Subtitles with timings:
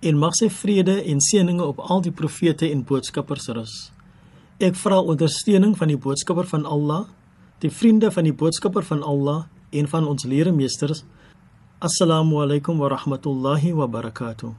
[0.00, 3.74] en mag sy vrede en seëninge op al die profete en boodskappers rus.
[4.62, 7.06] Ek vra ondersteuning van die boodskapper van Allah,
[7.60, 11.04] die vriende van die boodskapper van Allah en van ons leermeesters.
[11.82, 14.52] Assalamu alaykum wa rahmatullahi wa barakatuh.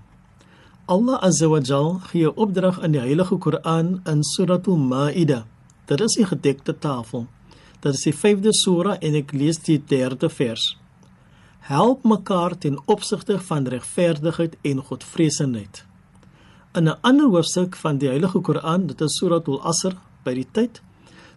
[0.87, 5.45] Allah Azza wa Jal gee opdrag in die Heilige Koran in Suratul Maida.
[5.87, 7.25] Dit is die gedekte tafel.
[7.81, 10.75] Dit is die 5de sura en ek lees die 3de vers.
[11.65, 15.85] Help mekaar ten opsigte van regverdigheid en godvreesendheid.
[16.73, 20.81] In 'n ander hoofstuk van die Heilige Koran, dit is Suratul Asr by die tyd.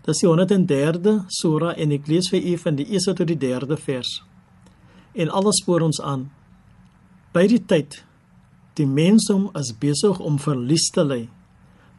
[0.04, 3.38] Dit is die 103de sura en ek lees vir u van die eerste tot die
[3.38, 4.22] 3de vers.
[5.12, 6.30] En alles spoor ons aan.
[7.32, 8.04] By die tyd
[8.78, 11.28] Die mensdom is besig om verlies te ly,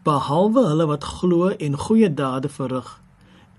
[0.08, 3.02] behalwe hulle wat glo en goeie dade verrig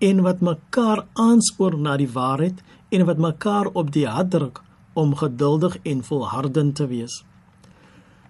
[0.00, 5.14] en wat mekaar aanspoor na die waarheid en wat mekaar op die hart druk om
[5.16, 7.24] geduldig en volhardend te wees.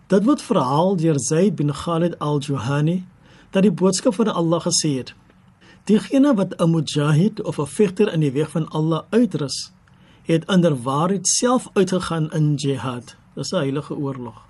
[0.06, 3.04] Dit word verhaal deur Zaid bin Khalid al-Juhani
[3.50, 5.14] dat die boodskap van Allah gesê het:
[5.84, 9.72] Diegene wat 'n mujahid of 'n vegter in die weeg van Allah uitrus,
[10.22, 13.16] het inderwaarheid self uitgegaan in jihad.
[13.34, 14.46] Dis 'n heilige oorlog.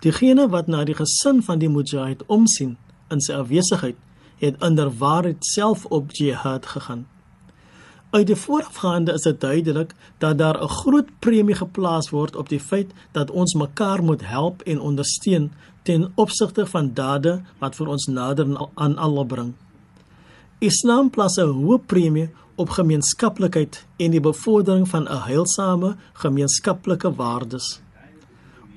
[0.00, 2.76] Diegene wat na die gesin van die mujahid omsien
[3.08, 3.96] in sy afwesigheid,
[4.36, 7.06] het inderwaarheid self op jihad gegaan.
[8.10, 12.60] Uit die voorafgaande is dit duidelik dat daar 'n groot premie geplaas word op die
[12.60, 18.06] feit dat ons mekaar moet help en ondersteun ten opsigte van dade wat vir ons
[18.06, 19.52] nader aan Allah bring.
[20.58, 27.80] Islam plaas 'n hoë premie op gemeenskaplikheid en die bevordering van 'n heilsame gemeenskaplike waardes.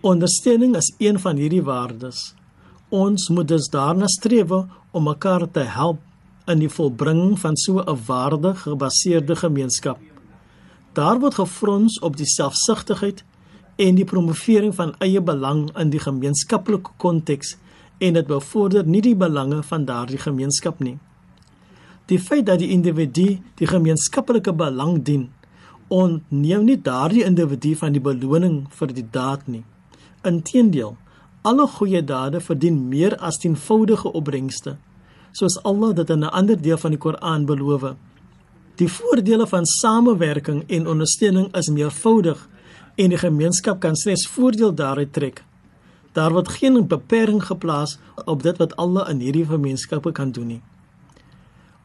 [0.02, 2.34] Ondersteuning is een van hierdie waardes.
[2.90, 4.52] Ons moet dus daarna streef
[4.92, 6.00] om mekaar te help
[6.52, 10.00] in die volbringing van so 'n waardig gebaseerde gemeenskap.
[10.94, 13.24] Daar word gefrons op die selfsugtigheid
[13.76, 17.58] en die promovering van eie belang in die gemeenskaplike konteks
[17.98, 20.98] en dit bevorder nie die belange van daardie gemeenskap nie.
[22.06, 25.30] Die feit dat die individu die gemeenskaplike belang dien,
[25.88, 29.64] ontneem nie daardie individu van die beloning vir die daad nie.
[30.28, 30.96] Inteendeel,
[31.42, 34.78] alle goeie dade verdien meer as tienvoudige opbrengste,
[35.32, 37.96] soos Allah dit in 'n ander deel van die Koran beloof.
[38.76, 42.50] Die voordele van samewerking en ondersteuning is meervoudig
[42.96, 45.44] en die gemeenskap kan slegs voordeel daaruit trek.
[46.12, 50.62] Daar word geen beperking geplaas op dit wat Allah in hierdie gemeenskappe kan doen nie.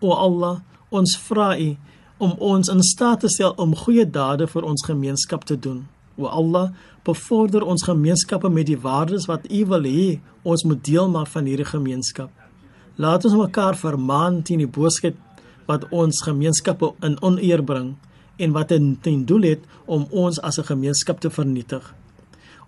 [0.01, 1.77] O Allah, ons vra U
[2.17, 5.87] om ons in staat te stel om goeie dade vir ons gemeenskap te doen.
[6.17, 6.73] O Allah,
[7.05, 11.45] bevorder ons gemeenskappe met die waardes wat U wil hê ons moet deel maak van
[11.45, 12.31] hierdie gemeenskap.
[12.97, 15.17] Laat ons mekaar vermaan teen die boosheid
[15.69, 17.95] wat ons gemeenskappe in oneer bring
[18.41, 21.95] en wat ten doel het om ons as 'n gemeenskap te vernietig.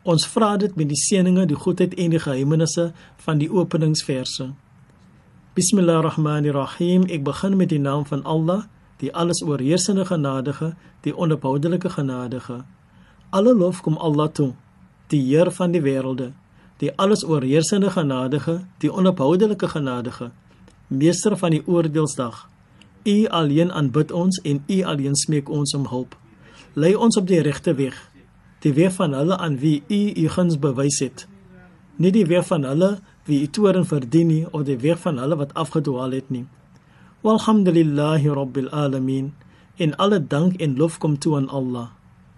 [0.02, 4.52] Ons vra dit met die seëninge, die goedheid en die geheimenisse van die openingsverse.
[5.54, 7.02] Bismillahirrahmanirrahim.
[7.10, 8.62] Ek begin met die naam van Allah,
[8.96, 12.64] die alles oorheersende genadige, die onophoudelike genadige.
[13.30, 14.54] Alle lof kom Allah toe,
[15.06, 16.32] die Heer van die wêrelde,
[16.78, 20.30] die alles oorheersende genadige, die onophoudelike genadige,
[20.88, 22.46] meester van die oordeelsdag.
[23.04, 26.16] U alleen aanbid ons en U alleen smeek ons om hulp.
[26.74, 27.96] Lei ons op die regte weg,
[28.62, 31.26] die weg van hulle aan wie U U guns bewys het.
[31.96, 35.36] Nie die weg van hulle wie U toorn verdien nie of die weg van hulle
[35.36, 36.46] wat afgedwaal het nie.
[37.26, 39.32] Walhamdulillahi rabbil alamin.
[39.76, 41.88] In alle dank en lof kom toe aan Allah.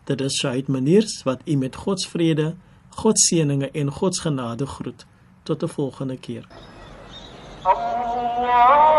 [0.04, 2.54] Dit is Shaid Maniers wat u met God se vrede,
[2.96, 5.06] God seëninge en God se genade groet.
[5.42, 6.46] Tot 'n volgende keer.
[7.62, 8.89] Allah